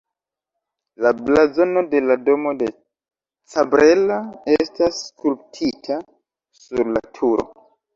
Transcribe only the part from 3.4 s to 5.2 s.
Cabrera estas